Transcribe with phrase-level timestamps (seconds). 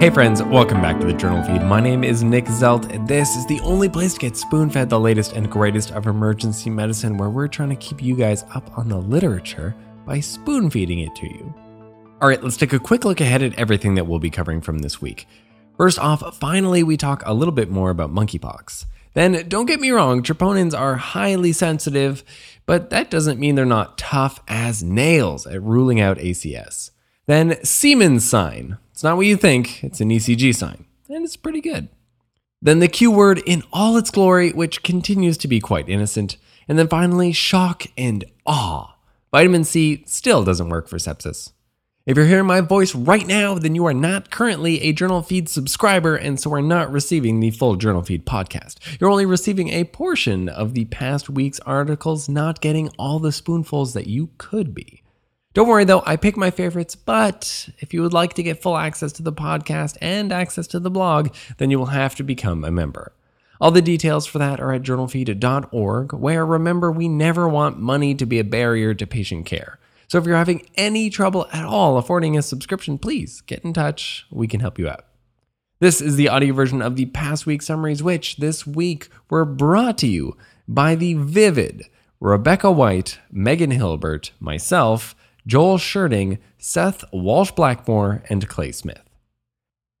[0.00, 1.60] Hey friends, welcome back to the Journal Feed.
[1.60, 4.88] My name is Nick Zelt, and this is the only place to get spoon fed
[4.88, 8.78] the latest and greatest of emergency medicine, where we're trying to keep you guys up
[8.78, 11.54] on the literature by spoon feeding it to you.
[12.22, 14.78] All right, let's take a quick look ahead at everything that we'll be covering from
[14.78, 15.28] this week.
[15.76, 18.86] First off, finally, we talk a little bit more about monkeypox.
[19.12, 22.24] Then, don't get me wrong, troponins are highly sensitive,
[22.64, 26.90] but that doesn't mean they're not tough as nails at ruling out ACS.
[27.26, 28.78] Then, Seamens sign.
[29.00, 31.88] It's not what you think, it's an ECG sign, and it's pretty good.
[32.60, 36.36] Then the Q word in all its glory, which continues to be quite innocent.
[36.68, 38.96] And then finally, shock and awe.
[39.32, 41.52] Vitamin C still doesn't work for sepsis.
[42.04, 45.48] If you're hearing my voice right now, then you are not currently a Journal Feed
[45.48, 49.00] subscriber and so are not receiving the full Journal Feed podcast.
[49.00, 53.94] You're only receiving a portion of the past week's articles, not getting all the spoonfuls
[53.94, 55.02] that you could be.
[55.52, 58.76] Don't worry though, I pick my favorites, but if you would like to get full
[58.76, 62.64] access to the podcast and access to the blog, then you will have to become
[62.64, 63.12] a member.
[63.60, 68.24] All the details for that are at journalfeed.org, where remember, we never want money to
[68.24, 69.80] be a barrier to patient care.
[70.06, 74.26] So if you're having any trouble at all affording a subscription, please get in touch.
[74.30, 75.04] We can help you out.
[75.80, 79.98] This is the audio version of the past week summaries, which this week were brought
[79.98, 80.36] to you
[80.68, 81.86] by the Vivid,
[82.20, 85.16] Rebecca White, Megan Hilbert, myself,
[85.50, 89.02] Joel Sherding, Seth Walsh Blackmore, and Clay Smith.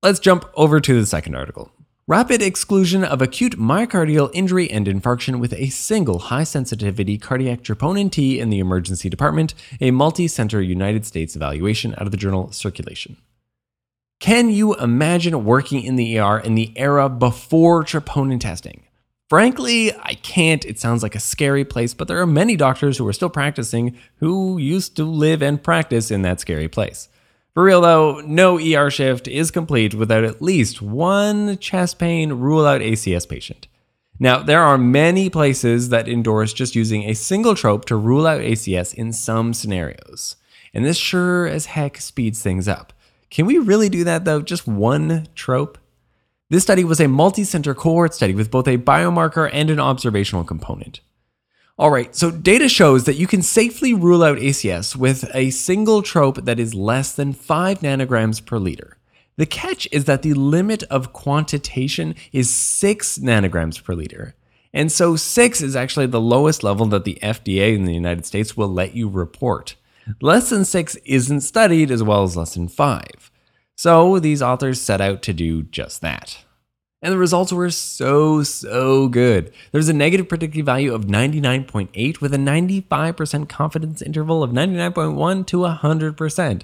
[0.00, 1.72] Let's jump over to the second article.
[2.06, 8.12] Rapid exclusion of acute myocardial injury and infarction with a single high sensitivity cardiac troponin
[8.12, 12.52] T in the emergency department, a multi center United States evaluation out of the journal
[12.52, 13.16] Circulation.
[14.20, 18.84] Can you imagine working in the ER in the era before troponin testing?
[19.30, 20.64] Frankly, I can't.
[20.64, 23.96] It sounds like a scary place, but there are many doctors who are still practicing
[24.16, 27.08] who used to live and practice in that scary place.
[27.54, 32.66] For real though, no ER shift is complete without at least one chest pain rule
[32.66, 33.68] out ACS patient.
[34.18, 38.40] Now, there are many places that endorse just using a single trope to rule out
[38.40, 40.34] ACS in some scenarios.
[40.74, 42.92] And this sure as heck speeds things up.
[43.30, 44.42] Can we really do that though?
[44.42, 45.78] Just one trope?
[46.50, 50.42] This study was a multi center cohort study with both a biomarker and an observational
[50.42, 51.00] component.
[51.78, 56.02] All right, so data shows that you can safely rule out ACS with a single
[56.02, 58.98] trope that is less than 5 nanograms per liter.
[59.36, 64.34] The catch is that the limit of quantitation is 6 nanograms per liter.
[64.74, 68.56] And so 6 is actually the lowest level that the FDA in the United States
[68.56, 69.76] will let you report.
[70.20, 73.29] Less than 6 isn't studied as well as less than 5.
[73.82, 76.44] So these authors set out to do just that.
[77.00, 79.54] And the results were so, so good.
[79.72, 85.56] There's a negative predictive value of 99.8 with a 95% confidence interval of 99.1 to
[85.60, 86.62] 100%.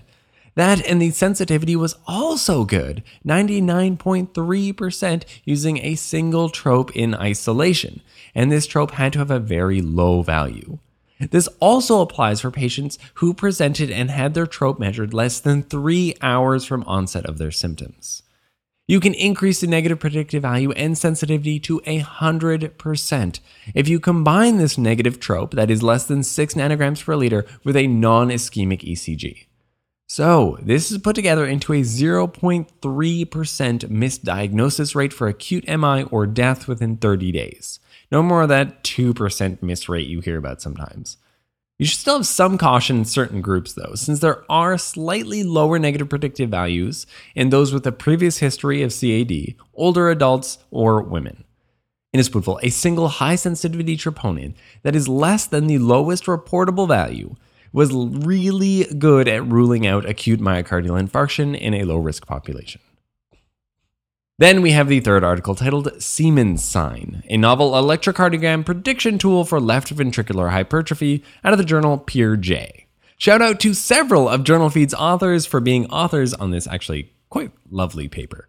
[0.57, 8.03] That and the sensitivity was also good 99.3% using a single trope in isolation.
[8.35, 10.81] And this trope had to have a very low value.
[11.19, 16.15] This also applies for patients who presented and had their trope measured less than three
[16.21, 18.23] hours from onset of their symptoms.
[18.89, 23.41] You can increase the negative predictive value and sensitivity to 100%
[23.75, 27.77] if you combine this negative trope, that is less than 6 nanograms per liter, with
[27.77, 29.47] a non ischemic ECG.
[30.09, 36.69] So, this is put together into a 0.3% misdiagnosis rate for acute MI or death
[36.69, 37.81] within 30 days.
[38.11, 41.17] No more of that 2% miss rate you hear about sometimes.
[41.79, 45.79] You should still have some caution in certain groups, though, since there are slightly lower
[45.79, 51.45] negative predictive values in those with a previous history of CAD, older adults, or women.
[52.15, 56.89] In a spoonful, a single high sensitivity troponin that is less than the lowest reportable
[56.89, 57.35] value
[57.75, 62.81] was really good at ruling out acute myocardial infarction in a low risk population.
[64.39, 69.59] Then we have the third article titled Seamens Sign, a novel electrocardiogram prediction tool for
[69.59, 72.85] left ventricular hypertrophy out of the journal PeerJ.
[73.17, 77.51] Shout out to several of Journal Feed's authors for being authors on this actually quite
[77.71, 78.47] lovely paper.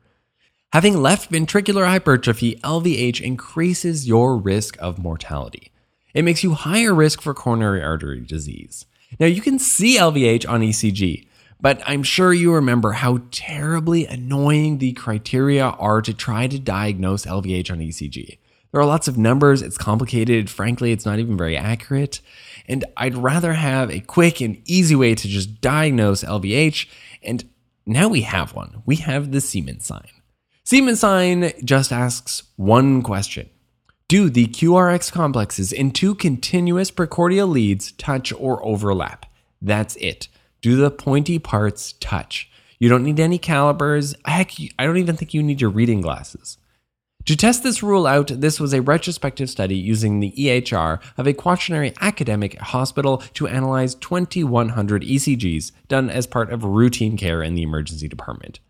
[0.74, 5.72] Having left ventricular hypertrophy, LVH increases your risk of mortality.
[6.14, 8.86] It makes you higher risk for coronary artery disease.
[9.22, 11.27] Now, you can see LVH on ECG,
[11.60, 17.26] but I'm sure you remember how terribly annoying the criteria are to try to diagnose
[17.26, 18.38] LVH on ECG.
[18.72, 22.22] There are lots of numbers, it's complicated, frankly, it's not even very accurate.
[22.68, 26.88] And I'd rather have a quick and easy way to just diagnose LVH.
[27.24, 27.50] And
[27.86, 28.84] now we have one.
[28.86, 30.10] We have the Seamens sign.
[30.66, 33.50] Seamens sign just asks one question
[34.10, 39.26] Do the QRS complexes in two continuous precordial leads touch or overlap?
[39.62, 40.28] That's it.
[40.62, 42.50] Do the pointy parts touch?
[42.80, 44.16] You don't need any calipers.
[44.26, 46.58] Heck, I don't even think you need your reading glasses.
[47.26, 51.34] To test this rule out, this was a retrospective study using the EHR of a
[51.34, 57.64] quaternary academic hospital to analyze 2,100 ECGs done as part of routine care in the
[57.64, 58.62] emergency department.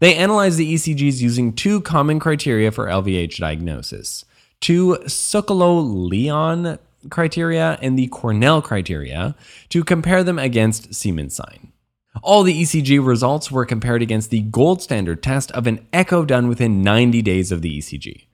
[0.00, 4.24] They analyzed the ECGs using two common criteria for LVH diagnosis
[4.60, 6.78] two Sokolow-Lyon
[7.10, 9.34] criteria and the Cornell criteria
[9.70, 11.72] to compare them against Seamens sign.
[12.22, 16.48] All the ECG results were compared against the gold standard test of an echo done
[16.48, 18.26] within 90 days of the ECG.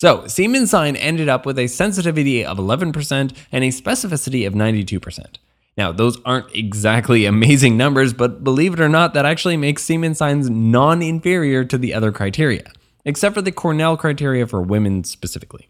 [0.00, 5.36] So, Seamens sign ended up with a sensitivity of 11% and a specificity of 92%.
[5.76, 10.16] Now, those aren't exactly amazing numbers, but believe it or not, that actually makes Seamens
[10.16, 12.72] signs non inferior to the other criteria,
[13.04, 15.69] except for the Cornell criteria for women specifically.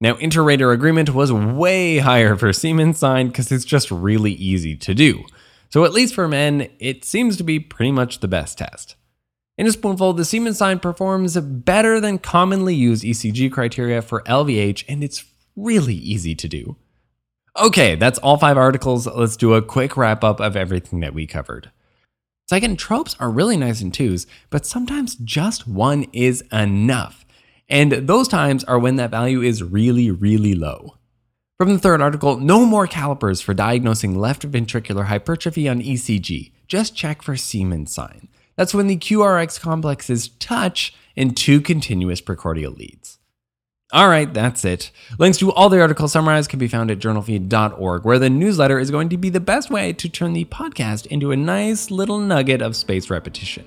[0.00, 4.94] Now, inter-rater agreement was way higher for Seamens sign because it's just really easy to
[4.94, 5.24] do.
[5.70, 8.96] So, at least for men, it seems to be pretty much the best test.
[9.58, 14.84] In a spoonful, the Seamens sign performs better than commonly used ECG criteria for LVH,
[14.86, 15.24] and it's
[15.56, 16.76] really easy to do.
[17.58, 19.06] Okay, that's all five articles.
[19.06, 21.70] Let's do a quick wrap up of everything that we covered.
[22.48, 27.25] Second, tropes are really nice in twos, but sometimes just one is enough.
[27.68, 30.96] And those times are when that value is really, really low.
[31.58, 36.52] From the third article, no more calipers for diagnosing left ventricular hypertrophy on ECG.
[36.68, 38.28] Just check for Seamens sign.
[38.56, 43.18] That's when the QRS complexes touch in two continuous precordial leads.
[43.92, 44.90] All right, that's it.
[45.18, 48.90] Links to all the articles summarized can be found at journalfeed.org, where the newsletter is
[48.90, 52.60] going to be the best way to turn the podcast into a nice little nugget
[52.60, 53.64] of space repetition.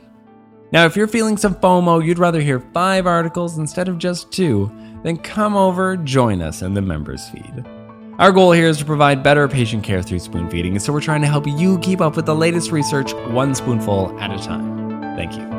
[0.72, 4.72] Now, if you're feeling some FOMO, you'd rather hear five articles instead of just two,
[5.04, 7.66] then come over, join us in the members feed.
[8.20, 11.22] Our goal here is to provide better patient care through spoon feeding, so we're trying
[11.22, 15.16] to help you keep up with the latest research one spoonful at a time.
[15.16, 15.59] Thank you.